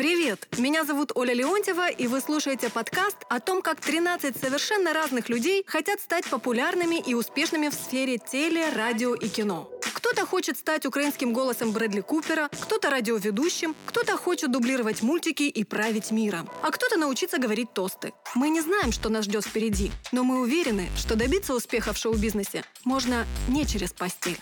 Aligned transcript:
Привет! 0.00 0.48
Меня 0.56 0.86
зовут 0.86 1.12
Оля 1.14 1.34
Леонтьева, 1.34 1.90
и 1.90 2.06
вы 2.06 2.22
слушаете 2.22 2.70
подкаст 2.70 3.18
о 3.28 3.38
том, 3.38 3.60
как 3.60 3.82
13 3.82 4.34
совершенно 4.34 4.94
разных 4.94 5.28
людей 5.28 5.62
хотят 5.66 6.00
стать 6.00 6.24
популярными 6.24 6.98
и 6.98 7.12
успешными 7.12 7.68
в 7.68 7.74
сфере 7.74 8.16
теле, 8.16 8.70
радио 8.70 9.14
и 9.14 9.28
кино. 9.28 9.70
Кто-то 9.92 10.24
хочет 10.24 10.56
стать 10.56 10.86
украинским 10.86 11.34
голосом 11.34 11.72
Брэдли 11.72 12.00
Купера, 12.00 12.48
кто-то 12.48 12.88
радиоведущим, 12.88 13.76
кто-то 13.84 14.16
хочет 14.16 14.50
дублировать 14.50 15.02
мультики 15.02 15.42
и 15.42 15.64
править 15.64 16.10
миром, 16.12 16.48
а 16.62 16.70
кто-то 16.70 16.96
научиться 16.96 17.36
говорить 17.36 17.74
тосты. 17.74 18.14
Мы 18.34 18.48
не 18.48 18.62
знаем, 18.62 18.92
что 18.92 19.10
нас 19.10 19.26
ждет 19.26 19.44
впереди, 19.44 19.92
но 20.12 20.24
мы 20.24 20.40
уверены, 20.40 20.88
что 20.96 21.14
добиться 21.14 21.52
успеха 21.52 21.92
в 21.92 21.98
шоу-бизнесе 21.98 22.64
можно 22.86 23.26
не 23.48 23.66
через 23.66 23.92
постель. 23.92 24.38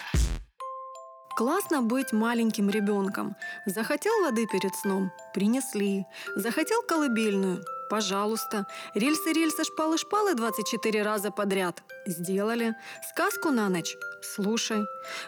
Классно 1.38 1.82
быть 1.82 2.12
маленьким 2.12 2.68
ребенком. 2.68 3.36
Захотел 3.64 4.12
воды 4.22 4.48
перед 4.48 4.74
сном– 4.74 5.12
принесли. 5.34 6.04
Захотел 6.34 6.82
колыбельную– 6.82 7.64
пожалуйста. 7.88 8.66
Рельсы-рельсы, 8.94 9.64
шпалы-шпалы 9.64 10.34
24 10.34 11.02
раза 11.02 11.30
подряд– 11.30 11.82
сделали. 12.06 12.74
Сказку 13.10 13.50
на 13.50 13.68
ночь– 13.68 13.96
слушай. 14.22 14.84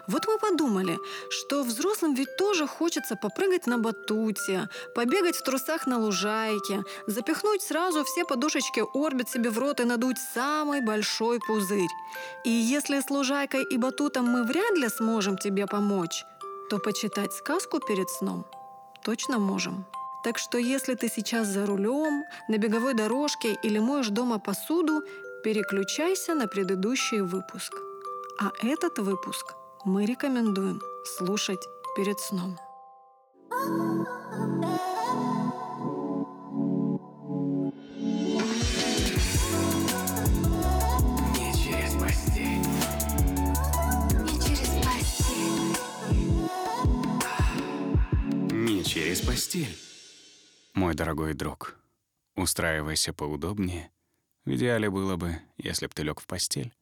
Вот 0.07 0.27
мы 0.27 0.39
подумали, 0.39 0.99
что 1.31 1.63
взрослым 1.63 2.15
ведь 2.15 2.37
тоже 2.37 2.67
хочется 2.67 3.17
попрыгать 3.17 3.67
на 3.67 3.79
батуте, 3.79 4.69
побегать 4.95 5.37
в 5.37 5.43
трусах 5.43 5.87
на 5.87 5.99
лужайке, 5.99 6.85
запихнуть 7.07 7.63
сразу 7.63 8.05
все 8.05 8.25
подушечки 8.25 8.83
орбит 8.95 9.29
себе 9.29 9.51
в 9.51 9.59
рот 9.59 9.81
и 9.81 9.85
надуть 9.85 10.19
самый 10.35 10.81
большой 10.81 11.39
пузырь. 11.47 11.91
И 12.45 12.51
если 12.51 13.01
с 13.01 13.11
лужайкой 13.11 13.65
и 13.65 13.77
батутом 13.77 14.27
мы 14.27 14.45
вряд 14.45 14.77
ли 14.77 14.89
сможем 14.89 15.37
тебе 15.39 15.67
помочь, 15.67 16.25
то 16.71 16.79
почитать 16.79 17.33
сказку 17.33 17.81
перед 17.81 18.09
сном 18.11 18.47
точно 19.03 19.39
можем. 19.39 19.87
Так 20.23 20.37
что 20.37 20.59
если 20.59 20.95
ты 20.95 21.09
сейчас 21.09 21.49
за 21.49 21.65
рулем, 21.65 22.25
на 22.49 22.59
беговой 22.59 22.95
дорожке 22.95 23.59
или 23.63 23.79
моешь 23.79 24.09
дома 24.09 24.39
посуду, 24.39 25.03
переключайся 25.43 26.35
на 26.35 26.47
предыдущий 26.47 27.21
выпуск. 27.21 27.73
А 28.39 28.53
этот 28.63 28.99
выпуск 28.99 29.55
мы 29.85 30.05
рекомендуем 30.05 30.81
слушать 31.17 31.67
перед 31.97 32.21
сном. 32.21 32.59
Не 48.53 48.85
через 48.85 49.21
постель. 49.23 49.90
Мой 50.75 50.95
дорогой 50.95 51.35
друг, 51.35 51.77
устраивайся 52.37 53.13
поудобнее. 53.13 53.91
В 54.45 54.55
идеале 54.55 54.89
было 54.89 55.17
бы, 55.17 55.41
если 55.59 55.87
б 55.87 55.93
ты 55.95 56.03
лег 56.03 56.21
в 56.21 56.27
постель. 56.27 56.73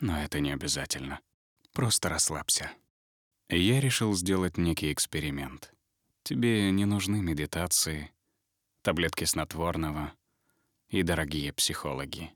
Но 0.00 0.22
это 0.22 0.40
не 0.40 0.52
обязательно. 0.52 1.20
Просто 1.72 2.08
расслабься. 2.08 2.70
Я 3.48 3.80
решил 3.80 4.14
сделать 4.14 4.56
некий 4.56 4.92
эксперимент. 4.92 5.72
Тебе 6.22 6.70
не 6.70 6.84
нужны 6.84 7.20
медитации, 7.20 8.10
таблетки 8.82 9.24
снотворного 9.24 10.12
и 10.88 11.02
дорогие 11.02 11.52
психологи. 11.52 12.32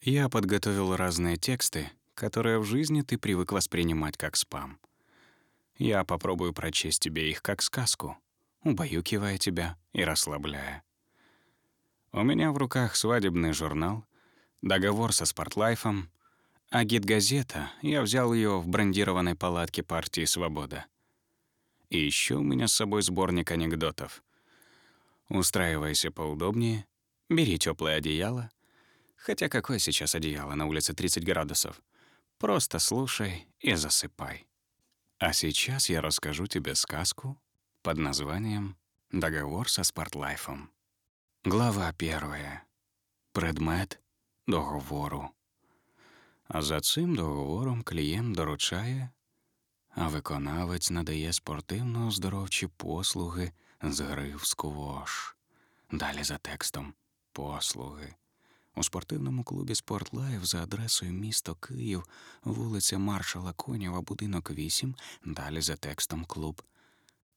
Я 0.00 0.28
подготовил 0.28 0.96
разные 0.96 1.36
тексты, 1.36 1.90
которые 2.14 2.58
в 2.58 2.64
жизни 2.64 3.02
ты 3.02 3.18
привык 3.18 3.52
воспринимать 3.52 4.16
как 4.16 4.36
спам. 4.36 4.80
Я 5.76 6.04
попробую 6.04 6.52
прочесть 6.52 7.00
тебе 7.00 7.30
их 7.30 7.42
как 7.42 7.62
сказку, 7.62 8.18
убаюкивая 8.64 9.38
тебя 9.38 9.76
и 9.92 10.04
расслабляя. 10.04 10.82
У 12.12 12.22
меня 12.22 12.52
в 12.52 12.58
руках 12.58 12.96
свадебный 12.96 13.52
журнал, 13.52 14.04
договор 14.60 15.12
со 15.12 15.24
Спортлайфом, 15.24 16.10
а 16.70 16.84
гид-газета, 16.84 17.70
я 17.82 18.02
взял 18.02 18.32
ее 18.32 18.58
в 18.58 18.68
брендированной 18.68 19.34
палатке 19.34 19.82
партии 19.82 20.24
«Свобода». 20.24 20.86
И 21.90 21.98
еще 21.98 22.36
у 22.36 22.42
меня 22.42 22.68
с 22.68 22.72
собой 22.72 23.02
сборник 23.02 23.50
анекдотов. 23.50 24.22
Устраивайся 25.28 26.10
поудобнее, 26.10 26.86
бери 27.28 27.58
теплое 27.58 27.96
одеяло. 27.96 28.50
Хотя 29.16 29.48
какое 29.48 29.78
сейчас 29.78 30.14
одеяло, 30.14 30.54
на 30.54 30.66
улице 30.66 30.94
30 30.94 31.24
градусов. 31.24 31.82
Просто 32.38 32.78
слушай 32.78 33.46
и 33.60 33.74
засыпай. 33.74 34.46
А 35.18 35.32
сейчас 35.32 35.90
я 35.90 36.00
расскажу 36.00 36.46
тебе 36.46 36.74
сказку 36.74 37.41
под 37.82 37.98
названием 37.98 38.76
«Договор 39.10 39.68
со 39.68 39.82
Спортлайфом». 39.82 40.70
Глава 41.44 41.92
первая. 41.92 42.64
Предмет 43.32 44.00
договору. 44.46 45.30
А 46.46 46.62
за 46.62 46.80
цим 46.80 47.16
договором 47.16 47.82
клієнт 47.82 48.36
доручає, 48.36 49.10
а 49.88 50.08
виконавець 50.08 50.90
надає 50.90 51.32
спортивно-оздоровчі 51.32 52.68
послуги 52.76 53.52
з 53.82 54.00
гри 54.00 54.36
в 54.36 54.46
сквош. 54.46 55.36
Далі 55.92 56.24
за 56.24 56.38
текстом 56.38 56.94
послуги. 57.32 58.14
У 58.74 58.82
спортивному 58.82 59.44
клубі 59.44 59.74
«Спортлайф» 59.74 60.44
за 60.44 60.62
адресою 60.62 61.12
місто 61.12 61.54
Київ, 61.54 62.04
вулиця 62.44 62.98
Маршала 62.98 63.52
Конєва, 63.52 64.00
будинок 64.00 64.50
8, 64.50 64.94
далі 65.24 65.60
за 65.60 65.76
текстом 65.76 66.24
клуб. 66.24 66.62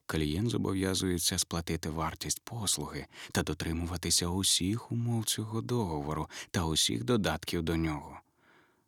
Клієнт 0.06 0.50
зобов'язується 0.50 1.38
сплатити 1.38 1.90
вартість 1.90 2.42
послуги 2.44 3.08
та 3.32 3.44
дотримуватися 3.44 4.28
усіх 4.28 4.92
умов 4.92 5.26
цього 5.26 5.62
договору 5.62 6.30
та 6.52 6.66
усіх 6.66 7.04
додатків 7.04 7.64
до 7.64 7.76
нього. 7.76 8.20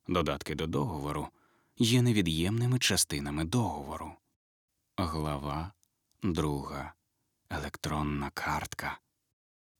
Додатки 0.07 0.55
до 0.55 0.67
договору 0.67 1.28
є 1.78 2.01
невід'ємними 2.01 2.79
частинами 2.79 3.44
договору. 3.44 4.11
Глава 4.97 5.72
друга. 6.23 6.94
Електронна 7.49 8.29
картка. 8.34 8.99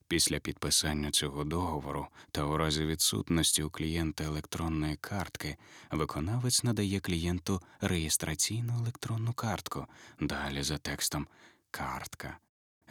Після 0.08 0.40
підписання 0.40 1.12
цього 1.12 1.44
договору 1.44 2.08
та 2.32 2.44
у 2.44 2.58
разі 2.58 2.86
відсутності 2.86 3.64
у 3.64 3.70
клієнта 3.70 4.24
електронної 4.24 4.96
картки 4.96 5.58
виконавець 5.92 6.64
надає 6.64 7.00
клієнту 7.00 7.62
реєстраційну 7.82 8.74
електронну 8.74 9.34
картку, 9.34 9.88
далі 10.20 10.64
за 10.64 10.78
текстом 10.78 11.28
картка, 11.72 12.38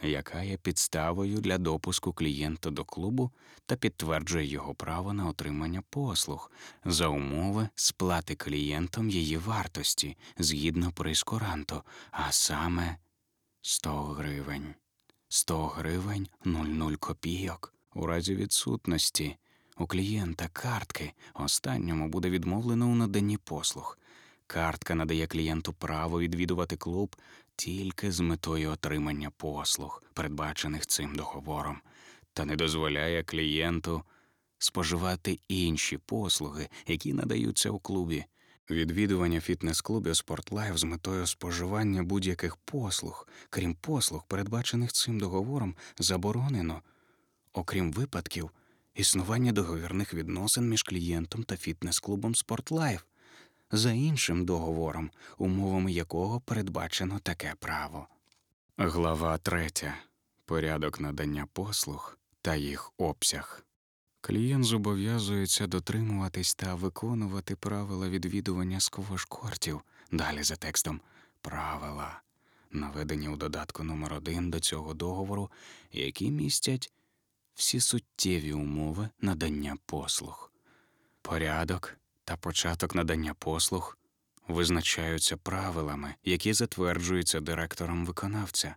яка 0.03 0.43
є 0.43 0.57
підставою 0.57 1.37
для 1.37 1.57
допуску 1.57 2.13
клієнта 2.13 2.69
до 2.69 2.85
клубу 2.85 3.31
та 3.65 3.75
підтверджує 3.75 4.45
його 4.45 4.75
право 4.75 5.13
на 5.13 5.27
отримання 5.27 5.83
послуг 5.89 6.51
за 6.85 7.07
умови 7.07 7.69
сплати 7.75 8.35
клієнтом 8.35 9.09
її 9.09 9.37
вартості 9.37 10.17
згідно 10.37 10.91
прейскуранту, 10.91 11.83
а 12.11 12.31
саме 12.31 12.97
100 13.61 14.03
гривень. 14.03 14.75
100 15.29 15.67
гривень 15.67 16.27
00 16.45 16.93
копійок. 16.99 17.73
У 17.93 18.05
разі 18.05 18.35
відсутності 18.35 19.37
у 19.77 19.87
клієнта 19.87 20.47
картки 20.47 21.13
останньому 21.33 22.07
буде 22.07 22.29
відмовлено 22.29 22.87
у 22.87 22.95
наданні 22.95 23.37
послуг. 23.37 23.97
Картка 24.47 24.95
надає 24.95 25.27
клієнту 25.27 25.73
право 25.73 26.19
відвідувати 26.19 26.77
клуб 26.77 27.15
тільки 27.55 28.11
з 28.11 28.19
метою 28.19 28.71
отримання 28.71 29.29
послуг, 29.29 30.03
передбачених 30.13 30.85
цим 30.85 31.15
договором, 31.15 31.81
та 32.33 32.45
не 32.45 32.55
дозволяє 32.55 33.23
клієнту 33.23 34.03
споживати 34.57 35.39
інші 35.47 35.97
послуги, 35.97 36.69
які 36.87 37.13
надаються 37.13 37.69
у 37.69 37.79
клубі. 37.79 38.25
Відвідування 38.69 39.41
фітнес-клубів 39.41 40.15
«Спортлайф» 40.15 40.77
з 40.77 40.83
метою 40.83 41.27
споживання 41.27 42.03
будь-яких 42.03 42.55
послуг, 42.55 43.27
крім 43.49 43.75
послуг, 43.75 44.23
передбачених 44.27 44.93
цим 44.93 45.19
договором, 45.19 45.75
заборонено, 45.99 46.81
окрім 47.53 47.91
випадків 47.91 48.51
існування 48.95 49.51
договірних 49.51 50.13
відносин 50.13 50.69
між 50.69 50.83
клієнтом 50.83 51.43
та 51.43 51.55
фітнес-клубом 51.55 52.35
«Спортлайф» 52.35 53.03
за 53.71 53.91
іншим 53.91 54.45
договором, 54.45 55.11
умовами 55.37 55.91
якого 55.91 56.39
передбачено 56.39 57.19
таке 57.19 57.53
право. 57.59 58.07
Глава 58.77 59.37
3. 59.37 59.69
Порядок 60.45 60.99
надання 60.99 61.47
послуг 61.53 62.17
та 62.41 62.55
їх 62.55 62.91
обсяг. 62.97 63.66
Клієнт 64.21 64.65
зобов'язується 64.65 65.67
дотримуватись 65.67 66.55
та 66.55 66.75
виконувати 66.75 67.55
правила 67.55 68.09
відвідування 68.09 68.79
сквош-кортів, 68.79 69.81
далі 70.11 70.43
за 70.43 70.55
текстом 70.55 71.01
правила, 71.41 72.21
наведені 72.71 73.29
у 73.29 73.35
додатку 73.35 73.83
номер 73.83 74.13
1 74.13 74.49
до 74.51 74.59
цього 74.59 74.93
договору, 74.93 75.51
які 75.91 76.31
містять 76.31 76.91
всі 77.55 77.79
суттєві 77.79 78.53
умови 78.53 79.09
надання 79.21 79.77
послуг. 79.85 80.51
Порядок 81.21 81.97
та 82.23 82.37
початок 82.37 82.95
надання 82.95 83.33
послуг 83.33 83.97
визначаються 84.47 85.37
правилами, 85.37 86.15
які 86.23 86.53
затверджуються 86.53 87.39
директором 87.39 88.05
виконавця. 88.05 88.75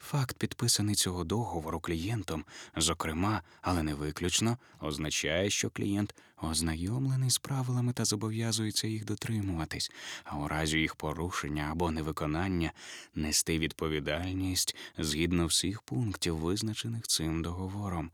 Факт 0.00 0.36
підписаний 0.36 0.94
цього 0.94 1.24
договору 1.24 1.80
клієнтом, 1.80 2.44
зокрема, 2.76 3.42
але 3.62 3.82
не 3.82 3.94
виключно, 3.94 4.58
означає, 4.80 5.50
що 5.50 5.70
клієнт 5.70 6.14
ознайомлений 6.42 7.30
з 7.30 7.38
правилами 7.38 7.92
та 7.92 8.04
зобов'язується 8.04 8.88
їх 8.88 9.04
дотримуватись, 9.04 9.92
а 10.24 10.36
у 10.36 10.48
разі 10.48 10.78
їх 10.78 10.94
порушення 10.94 11.68
або 11.72 11.90
невиконання 11.90 12.72
нести 13.14 13.58
відповідальність 13.58 14.76
згідно 14.98 15.46
всіх 15.46 15.82
пунктів, 15.82 16.36
визначених 16.36 17.06
цим 17.06 17.42
договором, 17.42 18.10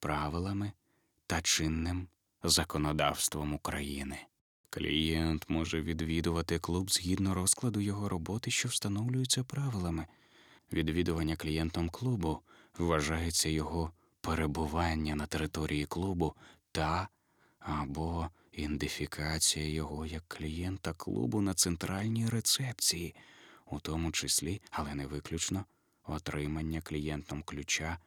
правилами 0.00 0.72
та 1.26 1.40
чинним 1.40 2.08
законодавством 2.42 3.54
України. 3.54 4.18
Клієнт 4.70 5.44
може 5.48 5.82
відвідувати 5.82 6.58
клуб 6.58 6.90
згідно 6.90 7.34
розкладу 7.34 7.80
його 7.80 8.08
роботи, 8.08 8.50
що 8.50 8.68
встановлюється 8.68 9.44
правилами. 9.44 10.06
Відвідування 10.72 11.36
клієнтом 11.36 11.88
клубу 11.88 12.40
вважається 12.78 13.48
його 13.48 13.92
перебування 14.20 15.14
на 15.14 15.26
території 15.26 15.86
клубу 15.86 16.34
та 16.72 17.08
або 17.58 18.30
ідентифікація 18.52 19.68
його 19.68 20.06
як 20.06 20.24
клієнта 20.28 20.92
клубу 20.92 21.40
на 21.40 21.54
центральній 21.54 22.28
рецепції, 22.28 23.14
у 23.66 23.80
тому 23.80 24.12
числі, 24.12 24.62
але 24.70 24.94
не 24.94 25.06
виключно, 25.06 25.64
отримання 26.04 26.80
клієнтом 26.80 27.42
ключа 27.42 27.98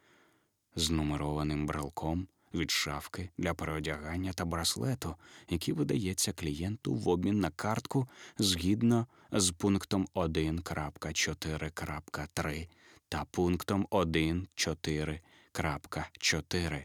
з 0.75 0.89
нумерованим 0.89 1.65
брелком 1.65 2.27
від 2.54 2.70
шафки 2.70 3.30
для 3.38 3.54
переодягання 3.54 4.32
та 4.32 4.44
браслету, 4.44 5.14
який 5.48 5.74
видається 5.74 6.32
клієнту 6.32 6.94
в 6.94 7.08
обмін 7.08 7.40
на 7.40 7.50
картку 7.50 8.08
згідно 8.38 9.06
з 9.32 9.50
пунктом 9.50 10.08
1.4.3 10.14 12.68
та 13.08 13.24
пунктом 13.24 13.86
1.4.4. 13.90 16.84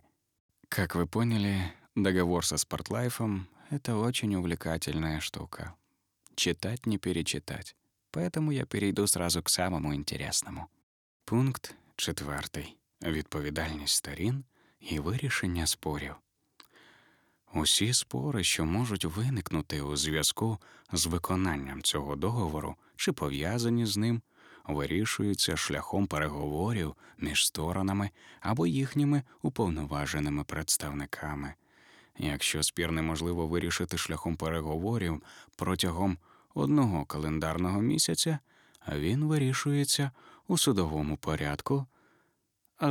Как 0.69 0.95
вы 0.95 1.07
поняли, 1.07 1.71
договор 1.95 2.45
со 2.45 2.57
Спортлайфом — 2.57 3.71
это 3.71 3.95
очень 3.95 4.35
увлекательная 4.35 5.19
штука. 5.19 5.73
Читать 6.35 6.85
не 6.85 6.97
перечитать. 6.97 7.75
Поэтому 8.11 8.51
я 8.51 8.65
перейду 8.65 9.07
сразу 9.07 9.41
к 9.41 9.49
самому 9.49 9.93
интересному. 9.93 10.67
Пункт 11.25 11.75
четвертий. 11.95 12.77
Відповідальність 13.01 13.95
сторін 13.95 14.43
і 14.90 14.98
вирішення 14.98 15.66
спорів. 15.66 16.14
Усі 17.54 17.94
спори, 17.94 18.44
що 18.44 18.64
можуть 18.64 19.04
виникнути 19.04 19.80
у 19.80 19.96
зв'язку 19.96 20.58
з 20.92 21.06
виконанням 21.06 21.82
цього 21.82 22.16
договору 22.16 22.74
чи 22.96 23.12
пов'язані 23.12 23.86
з 23.86 23.96
ним, 23.96 24.22
вирішуються 24.68 25.56
шляхом 25.56 26.06
переговорів 26.06 26.94
між 27.18 27.46
сторонами 27.46 28.10
або 28.40 28.66
їхніми 28.66 29.22
уповноваженими 29.42 30.44
представниками. 30.44 31.54
Якщо 32.18 32.62
спір 32.62 32.92
неможливо 32.92 33.46
вирішити 33.46 33.98
шляхом 33.98 34.36
переговорів 34.36 35.22
протягом 35.56 36.18
одного 36.54 37.04
календарного 37.04 37.80
місяця, 37.80 38.38
він 38.92 39.24
вирішується 39.24 40.10
у 40.48 40.58
судовому 40.58 41.16
порядку 41.16 41.86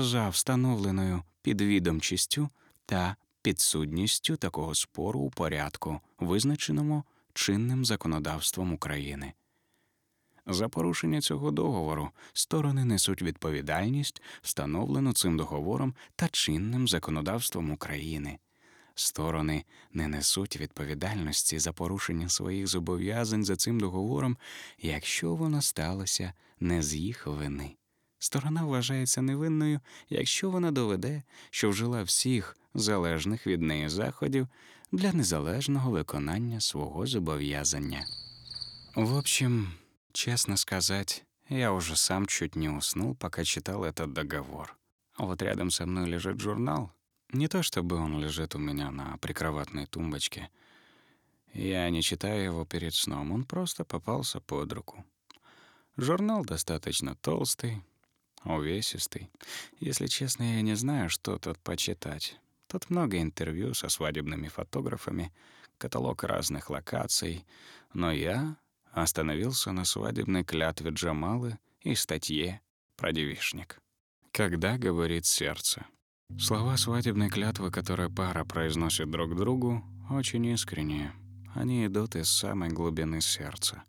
за 0.02 0.30
встановленою 0.30 1.24
підвідомчістю 1.42 2.50
та 2.86 3.16
підсудністю 3.42 4.36
такого 4.36 4.76
спору 4.76 5.20
у 5.20 5.30
порядку, 5.30 6.00
визначеному 6.20 7.04
чинним 7.34 7.86
законодавством 7.86 8.74
України. 8.74 9.34
За 10.48 10.70
порушення 10.70 11.22
цього 11.22 11.52
договору 11.52 12.10
сторони 12.34 12.86
несуть 12.86 13.22
відповідальність, 13.22 14.22
встановлену 14.42 15.14
цим 15.14 15.38
договором 15.38 15.96
та 16.16 16.28
чинним 16.28 16.88
законодавством 16.88 17.72
України. 17.72 18.40
Сторони 18.96 19.66
не 19.94 20.08
несуть 20.08 20.58
відповідальності 20.58 21.60
за 21.60 21.74
порушення 21.74 22.30
своїх 22.30 22.68
зобов'язань 22.68 23.46
за 23.46 23.56
цим 23.56 23.80
договором, 23.80 24.38
якщо 24.78 25.36
воно 25.36 25.62
сталося 25.62 26.34
не 26.60 26.84
з 26.84 26.96
їх 26.96 27.28
вини. 27.28 27.76
Сторона 28.23 28.65
вважається 28.65 29.23
невинною, 29.23 29.81
якщо 30.09 30.51
вона 30.51 30.71
доведе, 30.71 31.23
що 31.51 31.71
вжила 31.71 32.03
всіх 32.03 32.57
залежних 32.75 33.47
від 33.47 33.63
неї 33.63 33.89
заходів 33.89 34.49
для 34.93 35.13
незалежного 35.13 35.91
виконання 35.91 36.61
свого 36.61 37.07
зобов'язання. 37.07 38.07
В 38.95 39.15
общем, 39.15 39.73
честно 40.13 40.57
сказать, 40.57 41.25
я 41.49 41.73
уже 41.73 41.97
сам 41.97 42.27
чуть 42.27 42.57
не 42.57 42.71
уснул, 42.71 43.15
пока 43.15 43.45
читал 43.45 43.85
этот 43.85 44.13
договор. 44.13 44.77
А 45.15 45.25
вот 45.25 45.43
рядом 45.43 45.71
со 45.71 45.87
мной 45.87 46.11
лежит 46.11 46.41
журнал. 46.41 46.91
Не 47.31 47.49
то 47.49 47.63
чтобы 47.63 47.97
он 47.97 48.19
лежит 48.21 48.55
у 48.55 48.59
меня 48.59 48.91
на 48.91 49.17
прикроватной 49.19 49.87
тумбочке. 49.87 50.49
Я 51.55 51.91
не 51.91 52.03
читаю 52.03 52.45
его 52.45 52.65
перед 52.65 52.95
сном, 52.95 53.33
он 53.33 53.45
просто 53.45 53.85
попался 53.85 54.41
под 54.41 54.73
руку. 54.73 55.05
Журнал 55.97 56.45
достаточно 56.45 57.15
толстый, 57.17 57.83
увесистый. 58.46 59.30
Если 59.80 60.08
честно, 60.08 60.56
я 60.56 60.62
не 60.62 60.76
знаю, 60.76 61.10
что 61.10 61.38
тут 61.38 61.60
почитать. 61.60 62.40
Тут 62.68 62.90
много 62.90 63.22
интервью 63.22 63.74
со 63.74 63.90
свадебными 63.90 64.48
фотографами, 64.48 65.32
каталог 65.78 66.24
разных 66.24 66.70
локаций, 66.70 67.46
но 67.94 68.12
я 68.12 68.58
остановился 68.92 69.72
на 69.72 69.86
свадебной 69.86 70.44
клятве 70.44 70.92
Джамалы 70.92 71.58
и 71.82 71.96
статье 71.96 72.62
про 72.96 73.12
девишник. 73.12 73.80
Когда 74.32 74.78
говорит 74.78 75.26
сердце. 75.26 75.86
Слова 76.40 76.78
свадебной 76.78 77.30
клятвы, 77.30 77.70
которые 77.70 78.10
пара 78.10 78.44
произносит 78.44 79.12
друг 79.12 79.36
другу, 79.36 79.84
очень 80.10 80.46
искренние. 80.48 81.14
Они 81.54 81.86
идут 81.86 82.16
из 82.16 82.30
самой 82.30 82.70
глубины 82.70 83.22
сердца, 83.22 83.84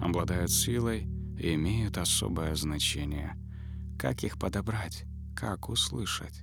обладают 0.00 0.52
силой 0.52 1.08
и 1.38 1.54
имеют 1.54 1.98
особое 1.98 2.54
значение. 2.54 3.36
Как 4.02 4.24
их 4.24 4.36
подобрать? 4.36 5.04
Как 5.36 5.68
услышать? 5.68 6.42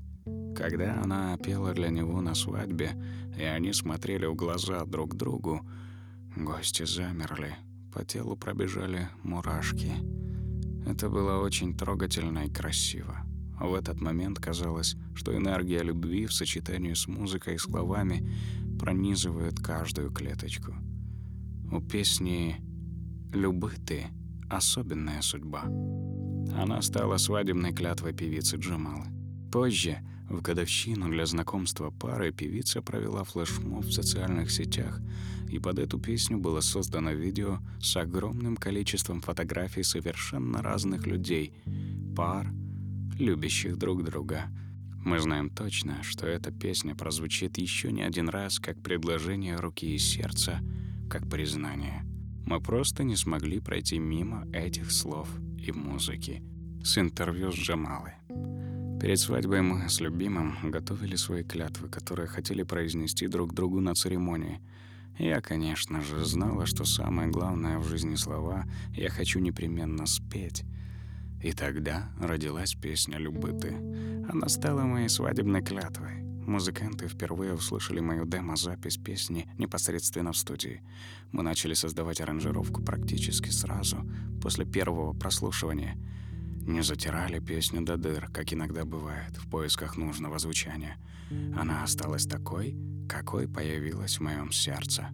Когда 0.55 1.01
она 1.03 1.35
пела 1.35 1.73
для 1.73 1.89
него 1.89 2.21
на 2.21 2.33
свадьбе, 2.33 2.91
и 3.37 3.43
они 3.43 3.73
смотрели 3.73 4.27
в 4.27 4.33
глаза 4.33 4.85
друг 4.85 5.17
другу, 5.17 5.59
гости 6.37 6.85
замерли, 6.85 7.57
по 7.93 8.05
телу 8.05 8.37
пробежали 8.37 9.09
мурашки. 9.23 9.91
Это 10.87 11.09
было 11.09 11.43
очень 11.43 11.75
трогательно 11.75 12.45
и 12.45 12.49
красиво. 12.49 13.25
В 13.59 13.73
этот 13.73 13.99
момент 13.99 14.39
казалось, 14.39 14.95
что 15.13 15.35
энергия 15.35 15.83
любви 15.83 16.27
в 16.27 16.33
сочетании 16.33 16.93
с 16.93 17.09
музыкой 17.09 17.55
и 17.55 17.57
словами 17.57 18.25
пронизывает 18.79 19.59
каждую 19.59 20.11
клеточку. 20.11 20.75
У 21.69 21.81
песни 21.81 22.55
«Любы 23.33 23.73
ты» 23.85 24.05
особенная 24.49 25.21
судьба. 25.21 25.65
Она 26.55 26.81
стала 26.81 27.17
свадебной 27.17 27.73
клятвой 27.73 28.13
певицы 28.13 28.57
Джамалы. 28.57 29.05
Позже, 29.51 29.99
в 30.29 30.41
годовщину 30.41 31.09
для 31.09 31.25
знакомства 31.25 31.89
пары, 31.89 32.31
певица 32.31 32.81
провела 32.81 33.23
флешмоб 33.23 33.85
в 33.85 33.91
социальных 33.91 34.51
сетях, 34.51 34.99
и 35.49 35.57
под 35.57 35.79
эту 35.79 35.99
песню 35.99 36.37
было 36.37 36.61
создано 36.61 37.11
видео 37.13 37.59
с 37.81 37.95
огромным 37.97 38.55
количеством 38.55 39.21
фотографий 39.21 39.83
совершенно 39.83 40.61
разных 40.61 41.07
людей, 41.07 41.53
пар, 42.15 42.51
любящих 43.17 43.77
друг 43.77 44.03
друга. 44.03 44.45
Мы 45.03 45.19
знаем 45.19 45.49
точно, 45.49 46.03
что 46.03 46.27
эта 46.27 46.51
песня 46.51 46.93
прозвучит 46.93 47.57
еще 47.57 47.91
не 47.91 48.03
один 48.03 48.29
раз 48.29 48.59
как 48.59 48.81
предложение 48.81 49.55
руки 49.55 49.95
и 49.95 49.97
сердца, 49.97 50.59
как 51.09 51.27
признание. 51.29 52.03
Мы 52.45 52.61
просто 52.61 53.03
не 53.03 53.15
смогли 53.15 53.59
пройти 53.59 53.97
мимо 53.97 54.45
этих 54.53 54.91
слов 54.91 55.27
и 55.59 55.71
музыки. 55.71 56.41
С 56.83 56.97
интервью 56.97 57.51
с 57.51 57.55
Джамалой. 57.55 58.13
Перед 59.01 59.19
свадьбой 59.19 59.61
мы 59.61 59.89
с 59.89 59.99
любимым 59.99 60.57
готовили 60.63 61.15
свои 61.15 61.43
клятвы, 61.43 61.89
которые 61.89 62.27
хотели 62.27 62.63
произнести 62.63 63.27
друг 63.27 63.53
другу 63.53 63.79
на 63.79 63.95
церемонии. 63.95 64.59
Я, 65.17 65.41
конечно 65.41 66.01
же, 66.01 66.25
знала, 66.25 66.65
что 66.65 66.85
самое 66.85 67.29
главное 67.29 67.79
в 67.79 67.87
жизни 67.87 68.15
слова 68.15 68.65
я 68.93 69.09
хочу 69.09 69.39
непременно 69.39 70.05
спеть. 70.05 70.63
И 71.41 71.51
тогда 71.53 72.09
родилась 72.19 72.73
песня 72.73 73.17
«Любы 73.17 73.53
ты». 73.53 73.73
Она 74.29 74.49
стала 74.49 74.81
моей 74.81 75.09
свадебной 75.09 75.61
клятвой. 75.61 76.28
Музыканты 76.49 77.07
впервые 77.07 77.53
услышали 77.53 77.99
мою 77.99 78.25
демо-запись 78.25 78.97
песни 78.97 79.47
непосредственно 79.59 80.31
в 80.31 80.37
студии. 80.37 80.81
Мы 81.31 81.43
начали 81.43 81.75
создавать 81.75 82.21
аранжировку 82.21 82.81
практически 82.81 83.49
сразу, 83.49 83.97
после 84.41 84.65
первого 84.65 85.13
прослушивания. 85.13 85.95
Не 86.65 86.81
затирали 86.81 87.37
песню 87.39 87.83
до 87.83 87.97
дыр, 87.97 88.29
как 88.33 88.51
иногда 88.51 88.83
бывает, 88.83 89.37
в 89.37 89.47
поисках 89.47 89.95
нужного 89.95 90.39
звучания. 90.39 90.97
Она 91.55 91.83
осталась 91.83 92.25
такой, 92.25 92.75
какой 93.07 93.47
появилась 93.47 94.17
в 94.17 94.23
моем 94.23 94.51
сердце. 94.51 95.09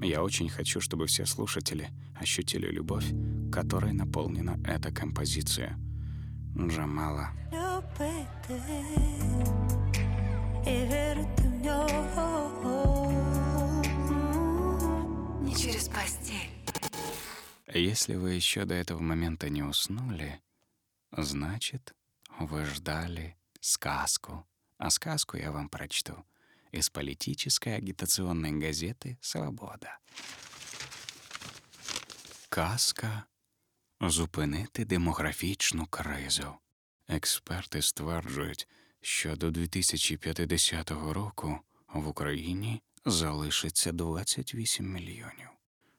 Я 0.00 0.22
очень 0.22 0.48
хочу, 0.48 0.80
чтобы 0.80 1.08
все 1.08 1.26
слушатели 1.26 1.88
ощутили 2.14 2.68
любовь, 2.70 3.10
которой 3.50 3.92
наполнена 3.92 4.56
эта 4.64 4.92
композиция. 4.92 5.76
Джамала. 6.56 7.30
любити 8.00 9.09
і 10.67 10.69
вірити 10.69 11.43
в 11.43 11.65
нього. 11.65 13.11
Не 15.41 15.55
через 15.55 15.87
постель. 15.87 16.49
Если 17.75 18.15
вы 18.15 18.33
еще 18.33 18.65
до 18.65 18.73
этого 18.73 19.01
момента 19.01 19.49
не 19.49 19.63
уснули, 19.63 20.41
значит, 21.11 21.93
вы 22.39 22.65
ждали 22.65 23.35
сказку. 23.59 24.45
А 24.77 24.89
сказку 24.89 25.37
я 25.37 25.51
вам 25.51 25.69
прочту 25.69 26.25
из 26.71 26.89
политической 26.89 27.75
агитационной 27.75 28.51
газеты 28.51 29.17
«Свобода». 29.21 29.99
Казка 32.49 33.25
зупинити 34.01 34.85
демографічну 34.85 35.85
кризу. 35.87 36.59
Експерти 37.07 37.81
стверджують, 37.81 38.67
що 39.00 39.36
до 39.36 39.50
2050 39.50 40.90
року 40.90 41.58
в 41.94 42.08
Україні 42.08 42.82
залишиться 43.04 43.92
28 43.92 44.92
мільйонів. 44.92 45.48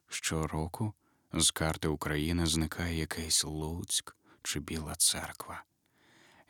Щороку 0.08 0.94
з 1.34 1.52
карти 1.52 1.88
України 1.88 2.46
зникає 2.46 2.98
якийсь 2.98 3.44
Луцьк 3.44 4.16
чи 4.44 4.60
Біла 4.60 4.96
церква. 4.96 5.64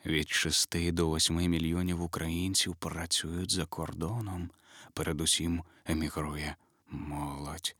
Від 0.06 0.28
6 0.28 0.92
до 0.92 1.14
8 1.14 1.36
мільйонів 1.36 2.02
українців 2.02 2.76
працюють 2.76 3.52
за 3.52 3.66
кордоном, 3.66 4.50
передусім 4.92 5.62
емігрує 5.86 6.56
молодь. 6.90 7.76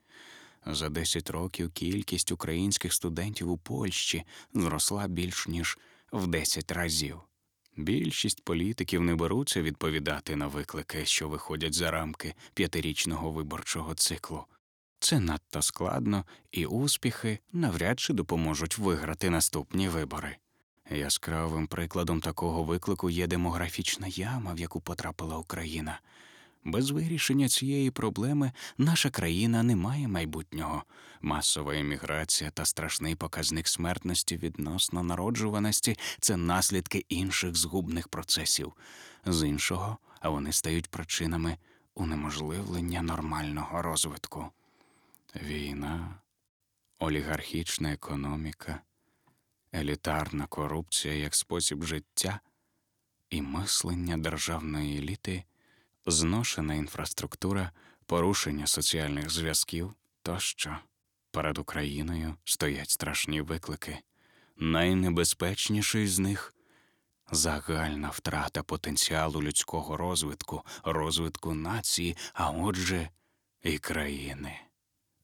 За 0.66 0.88
10 0.88 1.30
років 1.30 1.70
кількість 1.70 2.32
українських 2.32 2.92
студентів 2.92 3.50
у 3.50 3.58
Польщі 3.58 4.24
зросла 4.54 5.08
більш 5.08 5.48
ніж 5.48 5.78
в 6.12 6.26
10 6.26 6.72
разів. 6.72 7.20
Більшість 7.76 8.44
політиків 8.44 9.02
не 9.02 9.14
беруться 9.14 9.62
відповідати 9.62 10.36
на 10.36 10.46
виклики, 10.46 11.04
що 11.06 11.28
виходять 11.28 11.74
за 11.74 11.90
рамки 11.90 12.34
п'ятирічного 12.54 13.30
виборчого 13.30 13.94
циклу. 13.94 14.44
Це 14.98 15.20
надто 15.20 15.62
складно, 15.62 16.24
і 16.52 16.66
успіхи 16.66 17.38
навряд 17.52 18.00
чи 18.00 18.12
допоможуть 18.12 18.78
виграти 18.78 19.30
наступні 19.30 19.88
вибори. 19.88 20.36
Яскравим 20.90 21.66
прикладом 21.66 22.20
такого 22.20 22.64
виклику 22.64 23.10
є 23.10 23.26
демографічна 23.26 24.06
яма, 24.06 24.54
в 24.54 24.58
яку 24.58 24.80
потрапила 24.80 25.38
Україна. 25.38 26.00
Без 26.64 26.90
вирішення 26.90 27.48
цієї 27.48 27.90
проблеми 27.90 28.52
наша 28.78 29.10
країна 29.10 29.62
не 29.62 29.76
має 29.76 30.08
майбутнього. 30.08 30.84
Масова 31.20 31.76
еміграція 31.76 32.50
та 32.50 32.64
страшний 32.64 33.14
показник 33.14 33.68
смертності 33.68 34.36
відносно 34.36 35.02
народжуваності 35.02 35.98
це 36.20 36.36
наслідки 36.36 37.04
інших 37.08 37.56
згубних 37.56 38.08
процесів. 38.08 38.72
З 39.26 39.48
іншого, 39.48 39.98
а 40.20 40.28
вони 40.28 40.52
стають 40.52 40.90
причинами 40.90 41.56
унеможливлення 41.94 43.02
нормального 43.02 43.82
розвитку. 43.82 44.46
Війна, 45.42 46.14
олігархічна 46.98 47.92
економіка, 47.92 48.80
елітарна 49.74 50.46
корупція 50.46 51.14
як 51.14 51.34
спосіб 51.34 51.84
життя 51.84 52.40
і 53.30 53.42
мислення 53.42 54.16
державної 54.16 54.98
еліти, 54.98 55.44
зношена 56.05 56.73
інфраструктура, 56.73 57.71
порушення 58.05 58.67
соціальних 58.67 59.29
зв'язків 59.29 59.93
тощо. 60.21 60.77
Перед 61.31 61.57
Україною 61.57 62.35
стоять 62.43 62.89
страшні 62.89 63.41
виклики. 63.41 63.97
Найнебезпечніший 64.57 66.07
з 66.07 66.19
них 66.19 66.53
загальна 67.31 68.09
втрата 68.09 68.63
потенціалу 68.63 69.41
людського 69.41 69.97
розвитку, 69.97 70.63
розвитку 70.83 71.53
нації, 71.53 72.17
а 72.33 72.51
отже, 72.51 73.09
и 73.65 73.77
краины. 73.77 74.53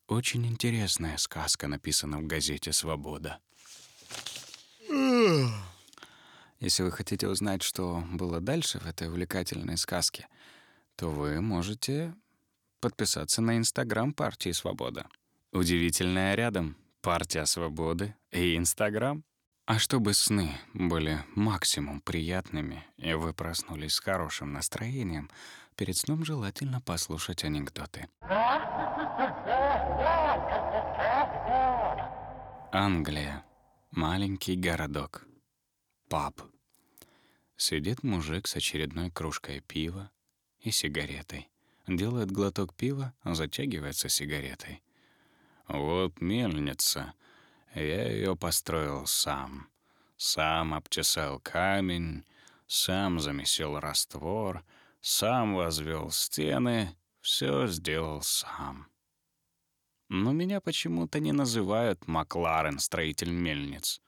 Очень 0.07 0.45
интересная 0.45 1.17
сказка 1.17 1.67
написана 1.67 2.19
в 2.19 2.27
газете 2.27 2.73
«Свобода». 2.73 3.39
Если 6.59 6.83
вы 6.83 6.91
хотите 6.91 7.27
узнать, 7.27 7.61
что 7.61 8.03
было 8.11 8.39
дальше 8.39 8.79
в 8.79 8.85
этой 8.85 9.07
увлекательной 9.07 9.77
сказке, 9.77 10.27
то 10.98 11.10
вы 11.10 11.40
можете 11.40 12.12
подписаться 12.80 13.40
на 13.40 13.56
Инстаграм 13.56 14.12
партии 14.12 14.50
«Свобода». 14.50 15.06
Удивительное 15.52 16.34
рядом 16.34 16.76
партия 17.02 17.46
«Свободы» 17.46 18.16
и 18.32 18.56
Инстаграм. 18.56 19.22
А 19.64 19.78
чтобы 19.78 20.12
сны 20.12 20.50
были 20.74 21.24
максимум 21.36 22.00
приятными, 22.00 22.84
и 22.96 23.12
вы 23.12 23.32
проснулись 23.32 23.92
с 23.94 24.00
хорошим 24.00 24.52
настроением, 24.52 25.30
перед 25.76 25.96
сном 25.96 26.24
желательно 26.24 26.80
послушать 26.80 27.44
анекдоты. 27.44 28.08
Англия. 32.72 33.44
Маленький 33.92 34.56
городок. 34.56 35.24
Паб. 36.08 36.40
Сидит 37.56 38.02
мужик 38.02 38.48
с 38.48 38.56
очередной 38.56 39.10
кружкой 39.12 39.60
пива 39.60 40.10
и 40.60 40.70
сигаретой. 40.70 41.48
Делает 41.86 42.30
глоток 42.30 42.74
пива, 42.74 43.14
затягивается 43.24 44.08
сигаретой. 44.08 44.82
Вот 45.68 46.20
мельница. 46.20 47.14
Я 47.74 48.10
ее 48.10 48.36
построил 48.36 49.06
сам. 49.06 49.68
Сам 50.16 50.74
обтесал 50.74 51.38
камень, 51.38 52.24
сам 52.66 53.20
замесил 53.20 53.78
раствор, 53.78 54.64
сам 55.00 55.54
возвел 55.54 56.10
стены, 56.10 56.96
все 57.20 57.66
сделал 57.66 58.22
сам. 58.22 58.88
Но 60.08 60.32
меня 60.32 60.60
почему-то 60.60 61.20
не 61.20 61.32
называют 61.32 62.08
Макларен, 62.08 62.78
строитель 62.78 63.30
мельниц. 63.30 64.00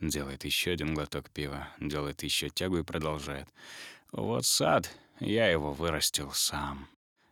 Делает 0.00 0.44
еще 0.44 0.72
один 0.72 0.94
глоток 0.94 1.30
пива, 1.30 1.68
делает 1.78 2.22
еще 2.22 2.48
тягу 2.48 2.78
и 2.78 2.82
продолжает. 2.82 3.48
Вот 4.12 4.44
сад, 4.44 4.90
я 5.20 5.48
его 5.48 5.72
вырастил 5.72 6.32
сам. 6.32 6.88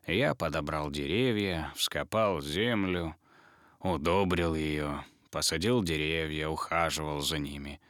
Я 0.06 0.34
подобрал 0.34 0.90
деревья, 0.90 1.72
вскопал 1.76 2.40
землю, 2.40 3.16
удобрил 3.80 4.54
ее, 4.54 5.04
посадил 5.30 5.82
деревья, 5.82 6.48
ухаживал 6.48 7.20
за 7.20 7.38
ними, 7.38 7.80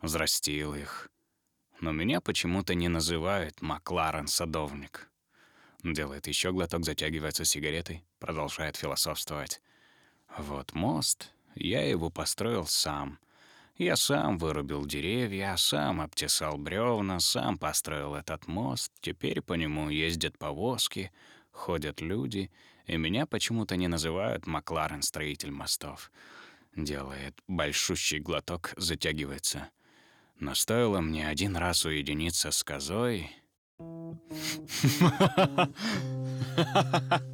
взрастил 0.00 0.74
их. 0.74 1.08
Но 1.80 1.92
меня 1.92 2.20
почему-то 2.20 2.74
не 2.74 2.88
называют 2.88 3.60
Макларен 3.60 4.28
садовник. 4.28 5.10
Делает 5.82 6.26
еще 6.28 6.52
глоток, 6.52 6.84
затягивается 6.84 7.44
сигаретой, 7.44 8.04
продолжает 8.18 8.76
философствовать. 8.76 9.60
Вот 10.38 10.72
мост, 10.74 11.30
я 11.54 11.82
его 11.82 12.08
построил 12.08 12.66
сам. 12.66 13.18
Я 13.76 13.96
сам 13.96 14.38
вырубил 14.38 14.86
деревья, 14.86 15.56
сам 15.56 16.00
обтесал 16.00 16.58
бревна, 16.58 17.18
сам 17.18 17.58
построил 17.58 18.14
этот 18.14 18.46
мост. 18.46 18.92
Теперь 19.00 19.42
по 19.42 19.54
нему 19.54 19.90
ездят 19.90 20.38
повозки, 20.38 21.10
ходят 21.50 22.00
люди, 22.00 22.52
и 22.86 22.96
меня 22.96 23.26
почему-то 23.26 23.76
не 23.76 23.88
называют 23.88 24.46
Макларен 24.46 25.02
строитель 25.02 25.50
мостов. 25.50 26.12
Делает 26.76 27.36
большущий 27.48 28.20
глоток, 28.20 28.74
затягивается. 28.76 29.70
Но 30.38 30.54
стоило 30.54 31.00
мне 31.00 31.28
один 31.28 31.56
раз 31.56 31.84
уединиться 31.84 32.52
с 32.52 32.62
козой... 32.62 33.30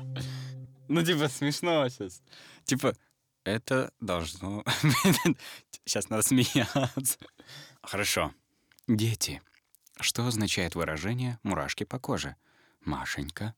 Ну, 0.88 1.04
типа, 1.04 1.28
смешно 1.28 1.88
сейчас. 1.88 2.20
Типа, 2.64 2.96
это 3.44 3.92
должно... 4.00 4.64
Сейчас 5.84 6.08
надо 6.08 6.22
смеяться. 6.22 7.18
Хорошо. 7.82 8.32
Дети. 8.86 9.42
Что 9.98 10.26
означает 10.26 10.74
выражение 10.74 11.38
«мурашки 11.42 11.84
по 11.84 11.98
коже»? 11.98 12.36
Машенька. 12.84 13.54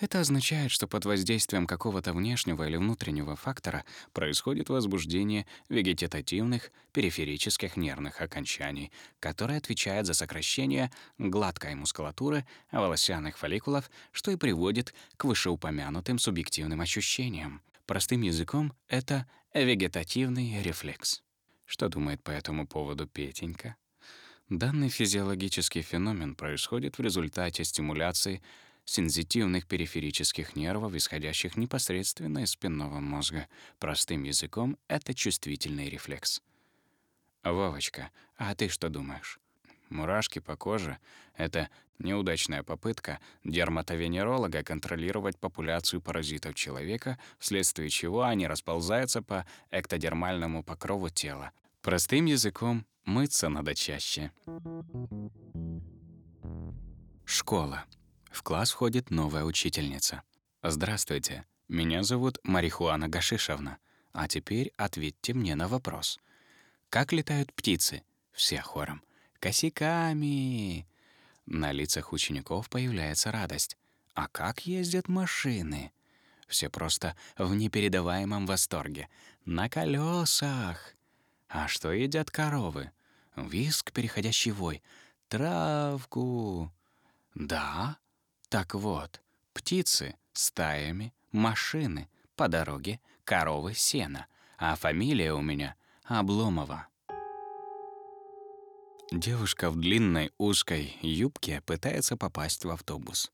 Это 0.00 0.20
означает, 0.20 0.70
что 0.70 0.88
под 0.88 1.04
воздействием 1.04 1.66
какого-то 1.66 2.14
внешнего 2.14 2.66
или 2.66 2.76
внутреннего 2.76 3.36
фактора 3.36 3.84
происходит 4.14 4.70
возбуждение 4.70 5.46
вегетативных 5.68 6.72
периферических 6.92 7.76
нервных 7.76 8.22
окончаний, 8.22 8.92
которое 9.18 9.58
отвечает 9.58 10.06
за 10.06 10.14
сокращение 10.14 10.90
гладкой 11.18 11.74
мускулатуры 11.74 12.46
волосяных 12.72 13.36
фолликулов, 13.36 13.90
что 14.10 14.30
и 14.30 14.36
приводит 14.36 14.94
к 15.18 15.24
вышеупомянутым 15.24 16.18
субъективным 16.18 16.80
ощущениям. 16.80 17.60
Простым 17.90 18.20
языком 18.20 18.72
это 18.86 19.26
вегетативный 19.52 20.62
рефлекс. 20.62 21.24
Что 21.66 21.88
думает 21.88 22.22
по 22.22 22.30
этому 22.30 22.64
поводу 22.64 23.08
Петенька? 23.08 23.74
Данный 24.48 24.90
физиологический 24.90 25.82
феномен 25.82 26.36
происходит 26.36 26.98
в 26.98 27.02
результате 27.02 27.64
стимуляции 27.64 28.44
сензитивных 28.84 29.66
периферических 29.66 30.54
нервов, 30.54 30.94
исходящих 30.94 31.56
непосредственно 31.56 32.44
из 32.44 32.50
спинного 32.50 33.00
мозга. 33.00 33.48
Простым 33.80 34.22
языком 34.22 34.78
это 34.86 35.12
чувствительный 35.12 35.88
рефлекс. 35.88 36.42
Вовочка, 37.42 38.12
а 38.36 38.54
ты 38.54 38.68
что 38.68 38.88
думаешь? 38.88 39.40
Мурашки 39.90 40.38
по 40.38 40.56
коже— 40.56 40.98
это 41.36 41.68
неудачная 41.98 42.62
попытка 42.62 43.18
дерматовенеролога 43.44 44.62
контролировать 44.62 45.38
популяцию 45.38 46.00
паразитов 46.00 46.54
человека, 46.54 47.18
вследствие 47.38 47.90
чего 47.90 48.22
они 48.22 48.46
расползаются 48.46 49.20
по 49.20 49.46
эктодермальному 49.70 50.62
покрову 50.62 51.10
тела. 51.10 51.50
Простым 51.82 52.26
языком— 52.26 52.86
мыться 53.04 53.48
надо 53.48 53.74
чаще. 53.74 54.32
Школа. 57.24 57.84
В 58.30 58.42
класс 58.42 58.70
входит 58.70 59.10
новая 59.10 59.44
учительница. 59.44 60.22
«Здравствуйте, 60.62 61.46
меня 61.68 62.02
зовут 62.04 62.38
Марихуана 62.44 63.08
Гашишевна. 63.08 63.78
А 64.12 64.28
теперь 64.28 64.72
ответьте 64.76 65.34
мне 65.34 65.54
на 65.56 65.66
вопрос. 65.68 66.20
Как 66.90 67.12
летают 67.12 67.52
птицы?» 67.54 68.02
Все 68.32 68.60
хором. 68.60 69.02
«Косяками!» 69.40 70.86
На 71.46 71.72
лицах 71.72 72.12
учеников 72.12 72.68
появляется 72.68 73.32
радость. 73.32 73.76
«А 74.14 74.28
как 74.28 74.66
ездят 74.66 75.08
машины?» 75.08 75.92
Все 76.46 76.68
просто 76.68 77.16
в 77.38 77.54
непередаваемом 77.54 78.46
восторге. 78.46 79.08
«На 79.44 79.68
колесах!» 79.68 80.94
А 81.50 81.66
что 81.66 81.90
едят 81.90 82.30
коровы? 82.30 82.92
Виск, 83.34 83.92
переходящий 83.92 84.52
вой. 84.52 84.82
Травку. 85.28 86.72
Да? 87.34 87.98
Так 88.48 88.74
вот, 88.74 89.20
птицы 89.52 90.14
стаями, 90.32 91.12
машины 91.32 92.08
по 92.36 92.46
дороге, 92.46 93.00
коровы 93.24 93.74
сена. 93.74 94.26
А 94.58 94.76
фамилия 94.76 95.32
у 95.32 95.40
меня 95.40 95.74
Обломова. 96.04 96.86
Девушка 99.12 99.70
в 99.70 99.76
длинной 99.76 100.30
узкой 100.38 100.96
юбке 101.02 101.60
пытается 101.62 102.16
попасть 102.16 102.64
в 102.64 102.70
автобус. 102.70 103.32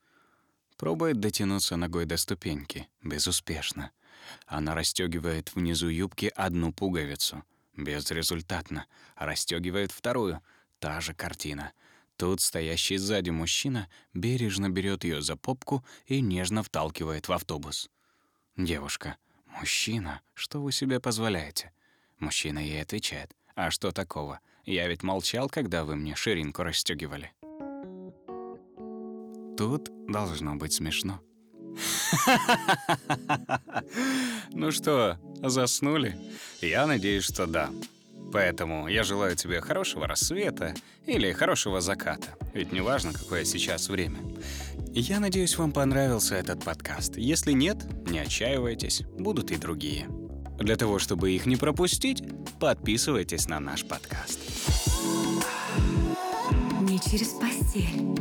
Пробует 0.79 1.21
дотянуться 1.21 1.77
ногой 1.77 2.07
до 2.07 2.17
ступеньки. 2.17 2.89
Безуспешно. 3.03 3.91
Она 4.47 4.75
расстегивает 4.75 5.55
внизу 5.55 5.89
юбки 5.89 6.33
одну 6.35 6.73
пуговицу. 6.73 7.45
Безрезультатно. 7.77 8.87
Расстегивает 9.17 9.93
вторую. 9.93 10.41
Та 10.79 11.03
же 11.03 11.13
картина. 11.13 11.73
Тут 12.17 12.41
стоящий 12.41 12.97
сзади 12.97 13.29
мужчина 13.29 13.91
бережно 14.15 14.71
берет 14.71 15.05
ее 15.05 15.21
за 15.21 15.37
попку 15.37 15.85
и 16.07 16.23
нежно 16.23 16.63
вталкивает 16.63 17.29
в 17.29 17.33
автобус. 17.33 17.91
Девушка. 18.57 19.19
«Мужчина, 19.59 20.21
что 20.35 20.63
вы 20.63 20.73
себе 20.73 21.01
позволяете?» 21.01 21.73
Мужчина 22.19 22.59
ей 22.59 22.83
отвечает. 22.83 23.35
«А 23.55 23.71
что 23.71 23.91
такого? 23.91 24.41
Я 24.67 24.89
ведь 24.89 25.05
молчал, 25.05 25.49
когда 25.49 25.85
вы 25.85 25.95
мне 25.95 26.17
ширинку 26.17 26.65
расстегивали. 26.65 27.31
Тут 29.57 29.91
должно 30.09 30.57
быть 30.57 30.73
смешно. 30.73 31.21
Ну 34.53 34.71
что, 34.71 35.19
заснули? 35.43 36.17
Я 36.63 36.87
надеюсь, 36.87 37.25
что 37.25 37.47
да. 37.47 37.69
Поэтому 38.33 38.89
я 38.89 39.03
желаю 39.03 39.37
тебе 39.37 39.61
хорошего 39.61 40.07
рассвета 40.07 40.75
или 41.07 41.31
хорошего 41.33 41.83
заката. 41.83 42.29
Ведь 42.55 42.73
неважно, 42.73 43.13
какое 43.13 43.45
сейчас 43.45 43.91
время. 43.91 44.19
Я 44.95 45.21
надеюсь, 45.21 45.59
вам 45.59 45.73
понравился 45.73 46.37
этот 46.37 46.65
подкаст. 46.65 47.19
Если 47.19 47.53
нет, 47.53 47.85
не 48.09 48.19
отчаивайтесь, 48.19 49.03
будут 49.03 49.51
и 49.51 49.57
другие. 49.57 50.09
Для 50.59 50.77
того, 50.77 50.99
чтобы 50.99 51.33
их 51.33 51.45
не 51.45 51.57
пропустить, 51.57 52.23
подписывайтесь 52.59 53.49
на 53.49 53.61
наш 53.61 53.85
подкаст. 53.85 54.41
Не 56.81 56.99
через 57.01 57.29
постель. 57.29 58.17